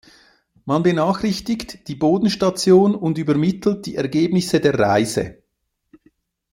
[0.65, 5.43] Man benachrichtigt die Bodenstation und übermittelt die Ergebnisse der Reise.